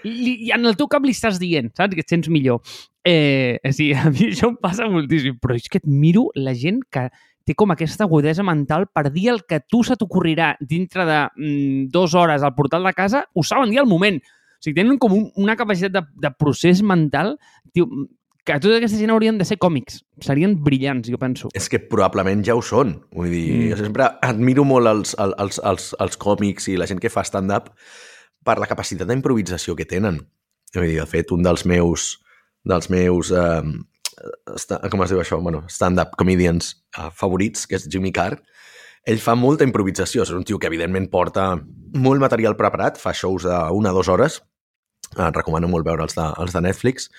[0.06, 1.96] li, en el teu cap li estàs dient, saps?
[1.96, 2.62] Que et sents millor.
[3.06, 6.82] Eh, sí, a mi això em passa moltíssim, però és que et miro la gent
[6.90, 7.08] que
[7.46, 11.86] té com aquesta agudesa mental per dir el que tu se t'ocorrirà dintre de mm,
[11.94, 14.18] dues hores al portal de casa, ho saben dir al moment.
[14.18, 17.36] O sigui, tenen com un, una capacitat de, de procés mental
[17.72, 17.86] tio,
[18.46, 20.00] que tota aquesta gent haurien de ser còmics.
[20.22, 21.50] Serien brillants, jo penso.
[21.58, 22.94] És que probablement ja ho són.
[23.14, 23.70] Vull dir, mm.
[23.72, 27.72] jo sempre admiro molt els, els, els, els còmics i la gent que fa stand-up
[28.46, 30.22] per la capacitat d'improvisació que tenen.
[30.74, 32.12] Vull dir, de fet, un dels meus,
[32.66, 33.62] dels meus eh,
[34.90, 35.38] com es diu això?
[35.42, 38.38] Bueno, stand-up comedians uh, favorits, que és Jimmy Carr,
[39.06, 40.24] ell fa molta improvisació.
[40.24, 41.54] És un tio que, evidentment, porta
[41.96, 44.38] molt material preparat, fa shows d'una o dues hores,
[45.16, 47.10] uh, recomano molt veure els de, els de Netflix,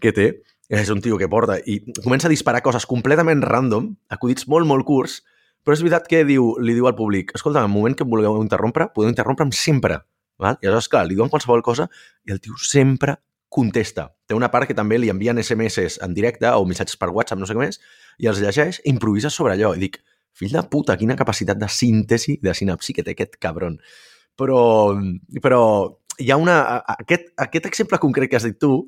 [0.00, 0.30] que té.
[0.70, 4.86] És un tio que porta i comença a disparar coses completament random, acudits molt, molt
[4.86, 5.16] curts,
[5.66, 8.12] però és veritat que diu, li diu al públic escolta, en el moment que em
[8.12, 9.98] vulgueu interrompre, podeu interrompre'm sempre.
[10.40, 10.60] Val?
[10.62, 11.88] I aleshores, clar, li diuen qualsevol cosa
[12.24, 13.18] i el tio sempre
[13.50, 14.06] contesta.
[14.30, 17.48] Té una part que també li envien SMS en directe o missatges per WhatsApp, no
[17.48, 17.80] sé què més,
[18.22, 19.74] i els llegeix improvisa sobre allò.
[19.74, 19.98] I dic,
[20.38, 23.76] fill de puta, quina capacitat de síntesi de sinapsi que té aquest cabron.
[24.38, 24.62] Però,
[25.42, 25.62] però
[26.22, 26.62] hi ha una...
[26.96, 28.86] Aquest, aquest exemple concret que has dit tu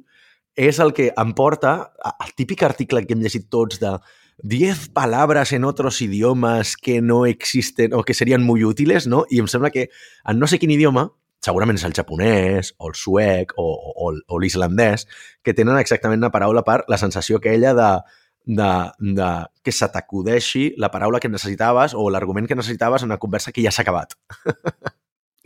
[0.54, 1.74] és el que em porta
[2.12, 3.96] al típic article que hem llegit tots de
[4.42, 9.24] 10 palabras en otros idiomas que no existen o que serien muy útiles, no?
[9.30, 9.88] I em sembla que
[10.28, 11.10] en no sé quin idioma
[11.42, 15.06] segurament és el japonès o el suec o, o, o l'islandès,
[15.42, 17.90] que tenen exactament una paraula per la sensació aquella de,
[18.44, 18.70] de,
[19.18, 19.30] de
[19.62, 23.64] que se t'acudeixi la paraula que necessitaves o l'argument que necessitaves en una conversa que
[23.64, 24.18] ja s'ha acabat.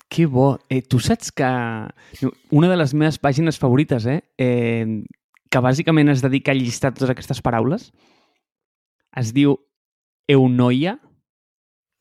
[0.08, 0.60] Que bo.
[0.70, 1.46] Eh, tu saps que
[2.54, 5.02] una de les meves pàgines favorites, eh, eh,
[5.50, 7.90] que bàsicament es dedica a llistar totes aquestes paraules,
[9.18, 9.58] es diu
[10.30, 10.94] Eunoia.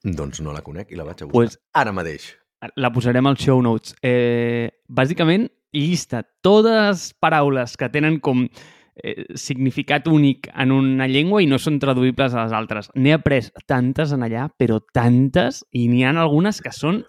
[0.05, 2.29] Doncs no la conec i la vaig a buscar pues, ara mateix
[2.75, 3.95] la posarem als show notes.
[4.01, 11.49] Eh, bàsicament, llista totes paraules que tenen com eh, significat únic en una llengua i
[11.49, 12.89] no són traduïbles a les altres.
[12.95, 17.03] N'he après tantes en allà, però tantes, i n'hi ha algunes que són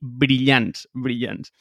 [0.00, 1.52] brillants, brillants.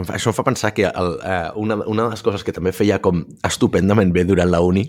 [0.00, 2.98] Això em fa pensar que el, eh, una, una de les coses que també feia
[3.04, 4.86] com estupendament bé durant la uni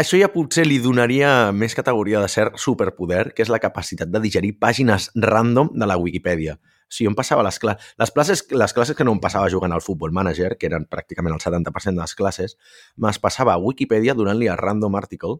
[0.00, 4.20] Això ja potser li donaria més categoria de cert superpoder, que és la capacitat de
[4.22, 6.58] digerir pàgines random de la Wikipedia.
[6.58, 7.94] O sigui, em passava les classes...
[7.98, 11.32] Les, classes, les classes que no em passava jugant al Football Manager, que eren pràcticament
[11.38, 12.58] el 70% de les classes,
[13.00, 15.38] me'ls passava a Wikipedia donant-li a random article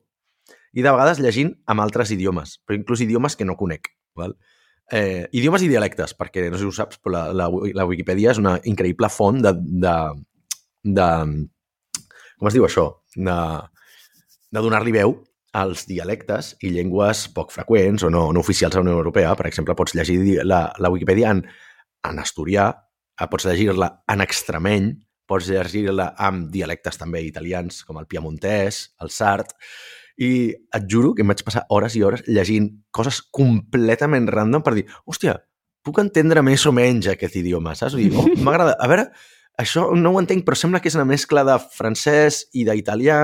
[0.73, 3.93] i de vegades llegint amb altres idiomes, però inclús idiomes que no conec.
[4.17, 4.33] Val?
[4.93, 8.33] Eh, idiomes i dialectes, perquè no sé si ho saps, però la, la, la Wikipedia
[8.33, 9.53] és una increïble font de,
[9.85, 9.95] de,
[10.99, 11.09] de
[12.43, 12.89] com es diu això?
[13.15, 13.35] De,
[14.51, 15.13] de donar-li veu
[15.55, 19.37] als dialectes i llengües poc freqüents o no, no oficials a la Unió Europea.
[19.39, 21.45] Per exemple, pots llegir la, la Wikipedia en,
[22.09, 22.67] en asturià,
[23.15, 24.89] eh, pots llegir-la en extremeny,
[25.31, 29.55] pots llegir-la amb dialectes també italians, com el piamontès, el sard,
[30.19, 34.75] i et juro que em vaig passar hores i hores llegint coses completament random per
[34.81, 35.39] dir, hòstia,
[35.87, 37.95] puc entendre més o menys aquest idioma, saps?
[37.95, 38.75] Oh, m'agrada.
[38.83, 39.13] A veure,
[39.59, 43.19] això no ho entenc, però sembla que és una mescla de francès i d'italià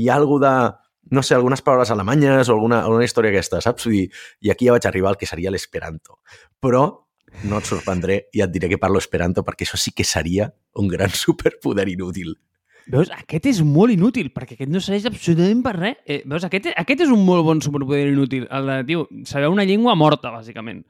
[0.00, 0.54] i algo de,
[1.10, 3.88] no sé, algunes paraules alemanyes o alguna, alguna història aquesta, saps?
[3.90, 4.08] Dir,
[4.40, 6.20] I aquí ja vaig arribar al que seria l'esperanto.
[6.62, 6.84] Però
[7.42, 10.88] no et sorprendré i et diré que parlo esperanto perquè això sí que seria un
[10.88, 12.36] gran superpoder inútil.
[12.84, 16.00] Veus, aquest és molt inútil, perquè aquest no serveix absolutament per res.
[16.04, 18.44] Eh, veus, aquest, aquest és un molt bon superpoder inútil.
[18.52, 20.82] El de, tio, saber una llengua morta, bàsicament.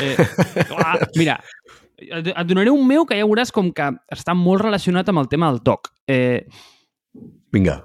[0.00, 0.14] Eh,
[0.70, 1.36] clar, mira,
[1.98, 5.50] et, donaré un meu que ja veuràs com que està molt relacionat amb el tema
[5.52, 5.92] del toc.
[6.08, 6.44] Eh...
[7.54, 7.80] Vinga.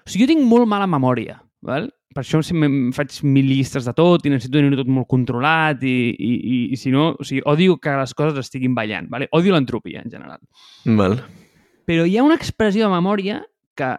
[0.00, 1.90] O sigui, jo tinc molt mala memòria, val?
[2.10, 6.30] per això faig mil llistes de tot i necessito tenir tot molt controlat i, i,
[6.34, 9.28] i, i si no, o sigui, odio que les coses estiguin ballant, vale?
[9.36, 10.40] odio l'entropia en general.
[10.98, 11.20] Val.
[11.86, 13.38] Però hi ha una expressió de memòria
[13.78, 13.92] que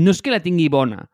[0.00, 1.04] no és que la tingui bona,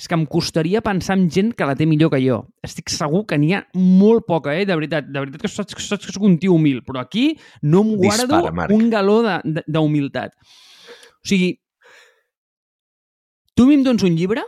[0.00, 2.38] és que em costaria pensar en gent que la té millor que jo.
[2.64, 4.64] Estic segur que n'hi ha molt poca, eh?
[4.64, 7.82] De veritat, de veritat que saps, saps que soc un tio humil, però aquí no
[7.84, 10.32] em guardo Dispara, un galó d'humilitat.
[11.20, 11.52] O sigui,
[13.52, 14.46] tu a mi em dones un llibre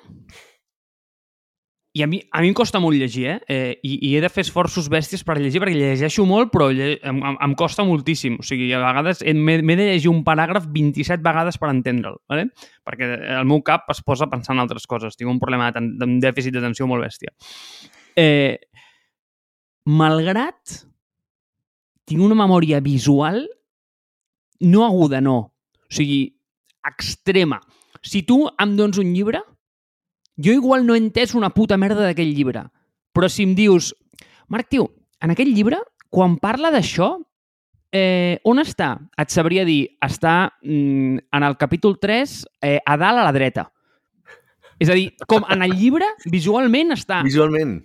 [1.95, 3.39] i a mi, a mi em costa molt llegir, eh?
[3.53, 6.95] eh i, I he de fer esforços bèsties per llegir, perquè llegeixo molt, però lle
[6.97, 8.39] em, em, em costa moltíssim.
[8.41, 12.49] O sigui, a vegades m'he de llegir un paràgraf 27 vegades per entendre'l, ¿vale?
[12.89, 15.19] perquè el meu cap es posa pensant en altres coses.
[15.21, 17.35] Tinc un problema de, de dèficit d'atenció molt bèstia.
[18.17, 18.57] Eh,
[19.93, 20.81] malgrat
[22.09, 23.45] tinc una memòria visual
[24.65, 25.39] no aguda, no.
[25.85, 26.25] O sigui,
[26.89, 27.61] extrema.
[28.01, 29.43] Si tu em dones un llibre,
[30.37, 32.67] jo igual no he entès una puta merda d'aquell llibre,
[33.13, 33.93] però si em dius,
[34.49, 34.89] Marc, tio,
[35.21, 35.79] en aquell llibre,
[36.13, 37.15] quan parla d'això,
[37.93, 38.97] eh, on està?
[39.21, 43.69] Et sabria dir, està mm, en el capítol 3, eh, a dalt a la dreta.
[44.81, 47.23] És a dir, com en el llibre, visualment està...
[47.23, 47.79] Visualment.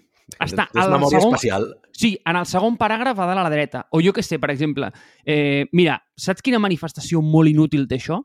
[0.44, 1.70] Està és memòria segon, espacial.
[1.96, 3.86] Sí, en el segon paràgraf a dalt a la dreta.
[3.96, 4.90] O jo que sé, per exemple,
[5.24, 8.20] eh, mira, saps quina manifestació molt inútil té això?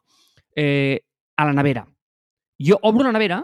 [0.57, 0.99] Eh,
[1.37, 1.85] a la nevera.
[2.63, 3.43] Jo obro la nevera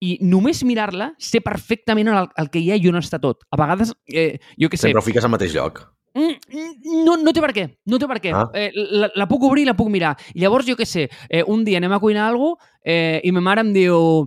[0.00, 3.44] i només mirar-la sé perfectament el, el que hi ha i on està tot.
[3.52, 4.88] A vegades, eh, jo què sé...
[4.88, 5.82] Sempre ho fiques al mateix lloc.
[6.16, 8.32] Mm, mm, no, no té per què, no té per què.
[8.34, 8.48] Ah.
[8.56, 10.16] Eh, la, la puc obrir i la puc mirar.
[10.34, 13.32] I llavors, jo què sé, eh, un dia anem a cuinar alguna cosa eh, i
[13.36, 14.26] ma mare em diu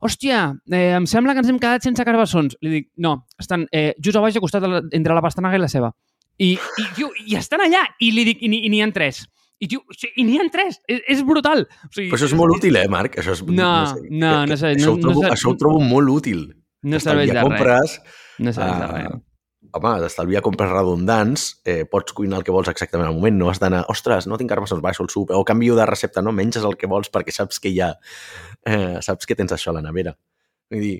[0.00, 0.40] hòstia,
[0.72, 2.56] eh, em sembla que ens hem quedat sense carbassons.
[2.64, 5.60] Li dic, no, estan eh, just a baix, al costat de la, entre la pastanaga
[5.60, 5.92] i la ceba.
[6.40, 7.84] I, i, tio, i estan allà.
[8.00, 9.26] I li dic, i n'hi ha tres.
[9.60, 9.82] I, tio,
[10.16, 10.78] i n'hi ha tres.
[10.88, 11.66] És, és brutal.
[11.68, 13.18] O sigui, Però això és molt útil, eh, Marc?
[13.20, 15.58] Això és, no, no, sé, no, no, sé, això, no, ho trobo, no, això ho
[15.60, 16.46] trobo molt útil.
[16.88, 18.22] No serveix de compres, res.
[18.40, 19.20] No serveix uh, de res.
[19.76, 23.60] Home, d'estalviar compres redundants, eh, pots cuinar el que vols exactament al moment, no has
[23.62, 26.32] d'anar, ostres, no tinc carbassons, baixo el súper, o canvio de recepta, no?
[26.34, 27.92] Menges el que vols perquè saps que hi ha,
[28.66, 30.16] eh, saps que tens això a la nevera.
[30.72, 30.96] Vull dir,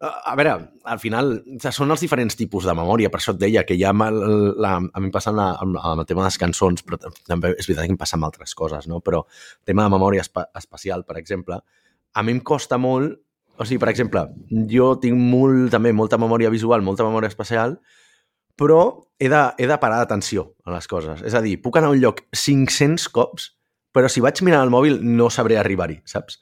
[0.00, 0.52] a veure,
[0.84, 1.30] al final
[1.72, 5.00] són els diferents tipus de memòria, per això et deia que ja la, la, a
[5.00, 7.64] mi em passa amb, la, amb, amb el tema de les cançons, però també és
[7.64, 9.00] veritat que em passa amb altres coses, no?
[9.00, 9.22] però
[9.64, 11.62] tema de memòria espa, espacial, per exemple,
[12.12, 13.16] a mi em costa molt,
[13.56, 14.26] o sigui, per exemple,
[14.68, 17.78] jo tinc molt, també molta memòria visual, molta memòria espacial,
[18.56, 18.82] però
[19.18, 21.24] he de, he de parar d'atenció a les coses.
[21.24, 23.50] És a dir, puc anar a un lloc 500 cops,
[23.96, 26.36] però si vaig mirar el mòbil no sabré arribar-hi, saps?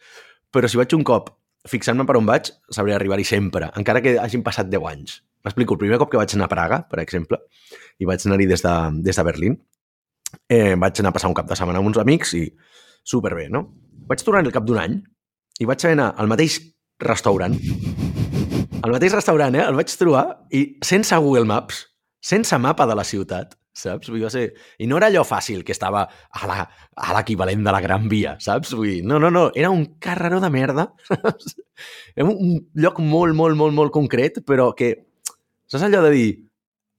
[0.50, 1.30] Però si vaig un cop
[1.68, 5.20] fixant-me per on vaig, sabré arribar-hi sempre, encara que hagin passat 10 anys.
[5.44, 7.40] M'explico, el primer cop que vaig anar a Praga, per exemple,
[8.00, 8.74] i vaig anar-hi des, de,
[9.04, 9.56] des de Berlín,
[10.48, 12.44] eh, vaig anar a passar un cap de setmana amb uns amics i
[13.04, 13.66] superbé, no?
[14.08, 15.00] Vaig tornar al cap d'un any
[15.60, 16.60] i vaig anar al mateix
[17.00, 17.56] restaurant,
[18.84, 19.64] al mateix restaurant, eh?
[19.64, 21.84] El vaig trobar i sense Google Maps,
[22.20, 24.08] sense mapa de la ciutat, saps?
[24.08, 24.46] Vull dir, va ser...
[24.78, 28.72] I no era allò fàcil, que estava a l'equivalent de la Gran Via, saps?
[28.78, 30.88] Vull dir, no, no, no, era un carreró de merda.
[32.16, 34.94] era un lloc molt, molt, molt, molt concret, però que...
[35.70, 36.28] Saps allò de dir,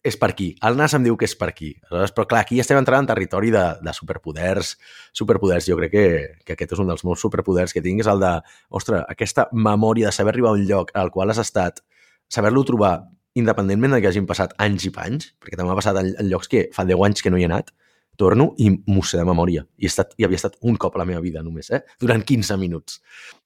[0.06, 0.52] és per aquí.
[0.68, 1.72] El nas em diu que és per aquí.
[1.88, 4.76] Aleshores, però clar, aquí estem entrant en territori de, de superpoders.
[5.18, 6.06] Superpoders, jo crec que,
[6.46, 8.36] que aquest és un dels meus superpoders que tinc, és el de,
[8.70, 11.82] ostres, aquesta memòria de saber arribar a un lloc al qual has estat,
[12.30, 12.94] saber-lo trobar
[13.36, 16.50] independentment de que hagin passat anys i panys, perquè també m'ha passat en, en llocs
[16.52, 17.74] que fa 10 anys que no hi he anat,
[18.16, 19.66] torno i m'ho sé de memòria.
[19.78, 21.82] I, he estat, I havia estat un cop a la meva vida només, eh?
[22.02, 23.02] Durant 15 minuts.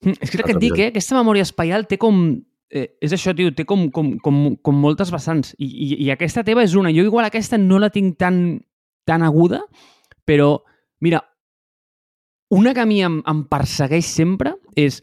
[0.05, 0.91] Mm, és que que et dic, eh?
[0.93, 2.21] Aquesta memòria espaial té com...
[2.69, 5.55] Eh, és això, tio, té com, com, com, com moltes vessants.
[5.57, 6.93] I, i, I aquesta teva és una.
[6.93, 8.59] Jo igual aquesta no la tinc tan,
[9.09, 9.63] tan aguda,
[10.21, 10.51] però,
[11.01, 11.23] mira,
[12.53, 15.01] una que a mi em, em persegueix sempre és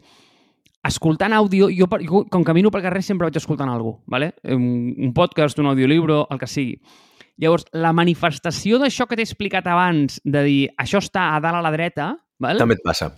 [0.87, 4.33] escoltant àudio, jo, jo com camino pel carrer sempre vaig escoltant cosa, ¿vale?
[4.43, 6.77] un, un podcast, un audiolibro, el que sigui.
[7.37, 11.65] Llavors, la manifestació d'això que t'he explicat abans, de dir això està a dalt a
[11.65, 12.15] la dreta...
[12.41, 12.61] ¿vale?
[12.61, 13.11] També et passa.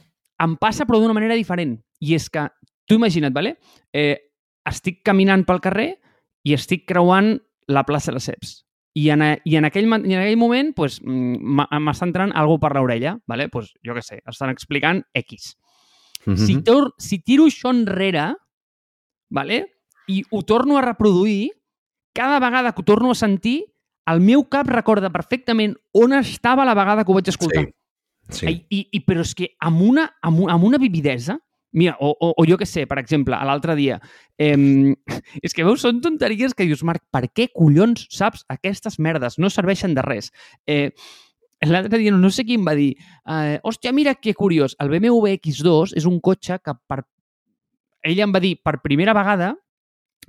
[0.44, 1.78] Em passa, però d'una manera diferent.
[2.04, 2.46] I és que,
[2.88, 3.58] tu imagina't, ¿vale?
[3.94, 4.18] eh,
[4.68, 5.94] estic caminant pel carrer
[6.44, 7.38] i estic creuant
[7.70, 8.54] la plaça de les Ceps.
[9.00, 13.16] I en, i en, aquell, i en aquell moment pues, m'està entrant algú per l'orella,
[13.30, 13.48] ¿vale?
[13.54, 15.54] pues, jo què sé, estan explicant X.
[16.26, 16.46] Mm -hmm.
[16.46, 18.36] si, tor si tiro això enrere,
[19.30, 19.80] vale?
[20.10, 21.52] i ho torno a reproduir,
[22.14, 23.66] cada vegada que ho torno a sentir,
[24.10, 27.70] el meu cap recorda perfectament on estava la vegada que ho vaig escoltar.
[28.30, 28.40] Sí.
[28.48, 28.66] sí.
[28.70, 31.38] I, i, però és que amb una, amb, amb una vividesa,
[31.72, 34.00] Mira, o, o, o jo que sé, per exemple, l'altre dia,
[34.42, 34.58] eh,
[35.46, 39.38] és que veus, són tonteries que dius, Marc, per què collons saps aquestes merdes?
[39.38, 40.32] No serveixen de res.
[40.66, 40.90] Eh,
[41.68, 45.36] l'altre dia no sé qui em va dir eh, hòstia, mira que curiós, el BMW
[45.40, 47.04] X2 és un cotxe que per...
[48.04, 49.56] ella em va dir per primera vegada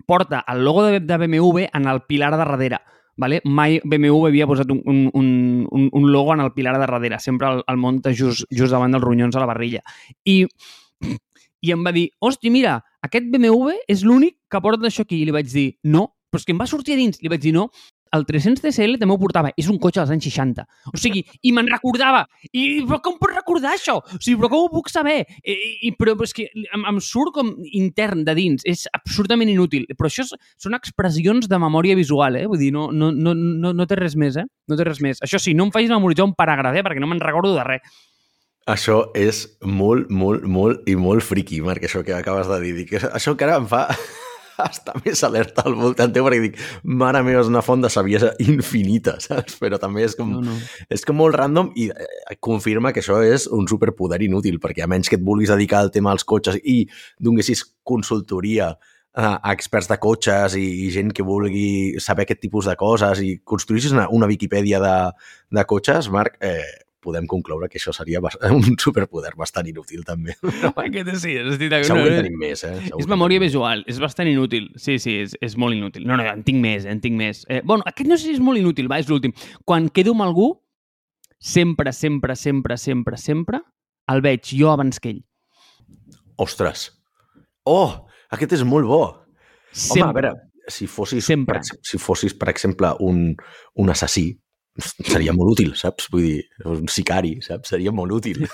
[0.07, 2.81] porta el logo de, de BMW en el pilar de darrere.
[3.17, 3.41] Vale?
[3.45, 7.19] Mai BMW havia posat un, un, un, un logo en el pilar de darrere.
[7.21, 9.83] Sempre el, el munta just, just davant dels ronyons a la barrilla.
[10.25, 10.47] I,
[11.61, 15.21] I em va dir, hòstia, mira, aquest BMW és l'únic que porta això aquí.
[15.21, 17.21] I li vaig dir, no, però és que em va sortir a dins.
[17.21, 17.69] Li vaig dir, no,
[18.17, 19.53] el 300 TSL també ho portava.
[19.59, 20.65] És un cotxe dels anys 60.
[20.91, 22.25] O sigui, i me'n recordava.
[22.51, 23.99] I, però com pots recordar això?
[24.01, 25.23] O sigui, però com ho puc saber?
[25.45, 25.57] I,
[25.89, 28.67] i, però, és que em, em surt com intern de dins.
[28.69, 29.87] És absurdament inútil.
[29.97, 32.47] Però això és, són expressions de memòria visual, eh?
[32.51, 34.47] Vull dir, no, no, no, no, no té res més, eh?
[34.71, 35.23] No té res més.
[35.27, 36.87] Això sí, no em facis memoritzar un paràgraf, eh?
[36.87, 38.01] Perquè no me'n recordo de res.
[38.71, 42.75] Això és molt, molt, molt i molt friqui, Marc, això que acabes de dir.
[42.83, 43.87] Dic, això encara em fa
[44.69, 48.35] estar més alerta al voltant teu, perquè dic, mare meva, és una font de saviesa
[48.45, 49.57] infinita, saps?
[49.63, 50.59] Però també és com, No, no.
[50.91, 54.91] és com molt random i eh, confirma que això és un superpoder inútil, perquè a
[54.91, 56.83] menys que et vulguis dedicar al tema dels cotxes i
[57.19, 58.75] donessis consultoria
[59.15, 63.23] a, a experts de cotxes i, i gent que vulgui saber aquest tipus de coses
[63.25, 64.95] i construïssis una, una Viquipèdia de,
[65.51, 66.63] de cotxes, Marc, eh,
[67.03, 68.21] podem concloure que això seria
[68.57, 70.37] un superpoder bastant inútil, també.
[70.85, 71.91] Aquest sí, estic d'acord.
[71.91, 72.75] Segur No, que no, tenim més, eh?
[72.87, 74.71] Segur És memòria visual, és bastant inútil.
[74.81, 76.07] Sí, sí, és, és molt inútil.
[76.09, 77.45] No, no, en tinc més, en tinc més.
[77.49, 79.35] Eh, bueno, aquest no sé si és molt inútil, va, és l'últim.
[79.69, 80.53] Quan quedo amb algú,
[81.41, 83.65] sempre, sempre, sempre, sempre, sempre,
[84.13, 85.25] el veig jo abans que ell.
[86.41, 86.91] Ostres!
[87.69, 89.03] Oh, aquest és molt bo!
[89.71, 90.03] Sempre.
[90.03, 90.33] Home, a veure,
[90.71, 91.61] si fossis, Sempre.
[91.61, 93.35] Per, si fossis, per exemple, un,
[93.75, 94.31] un assassí,
[95.13, 96.09] seria molt útil, saps?
[96.13, 97.73] Vull dir, un sicari, saps?
[97.75, 98.45] Seria molt útil.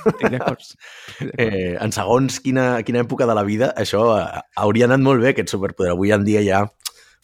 [1.36, 5.32] Eh, en segons quina, quina època de la vida, això eh, hauria anat molt bé,
[5.34, 5.92] aquest superpoder.
[5.94, 6.64] Avui en dia ja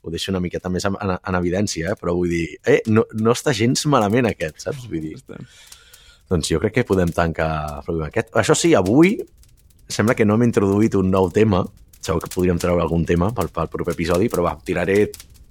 [0.03, 1.99] ho deixo una miqueta més en, en, en evidència, eh?
[1.99, 4.89] però vull dir, eh, no, no està gens malament aquest, saps?
[4.91, 5.15] Vull dir,
[6.31, 8.33] doncs jo crec que podem tancar el programa aquest.
[8.39, 9.17] Això sí, avui
[9.93, 11.63] sembla que no hem introduït un nou tema,
[12.03, 15.05] segur que podríem treure algun tema pel, pel proper episodi, però va, tiraré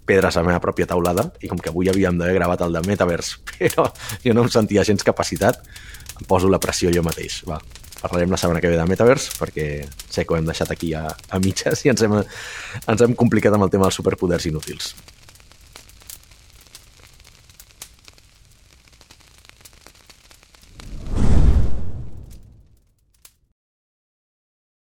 [0.05, 2.81] pedres a la meva pròpia taulada i com que avui havíem d'haver gravat el de
[2.87, 3.87] Metaverse, però
[4.23, 5.61] jo no em sentia gens capacitat,
[6.19, 7.41] em poso la pressió jo mateix.
[7.49, 7.59] Va,
[8.01, 9.67] parlarem la setmana que ve de Metaverse perquè
[10.09, 13.53] sé que ho hem deixat aquí a, a mitges i ens hem, ens hem complicat
[13.55, 14.95] amb el tema dels superpoders inútils.